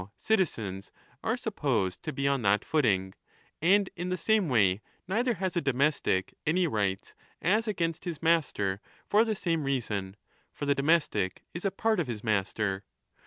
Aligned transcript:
Now 0.01 0.11
citizens 0.17 0.91
are 1.23 1.37
supposed 1.37 2.01
to 2.01 2.11
be 2.11 2.27
on 2.27 2.41
that 2.41 2.65
footing. 2.65 3.13
And 3.61 3.87
in 3.95 4.09
the 4.09 4.17
same 4.17 4.49
way 4.49 4.81
neither 5.07 5.35
has 5.35 5.55
a 5.55 5.61
domestic 5.61 6.33
any 6.43 6.65
rights 6.65 7.13
as 7.39 7.67
against 7.67 8.05
his 8.05 8.19
master 8.19 8.81
for 9.05 9.23
the 9.23 9.35
same 9.35 9.63
reason. 9.63 10.15
For 10.51 10.65
the 10.65 10.73
domestic 10.73 11.43
is 11.53 11.65
a 11.65 11.69
part 11.69 11.99
of 11.99 12.07
his 12.07 12.23
master. 12.23 12.83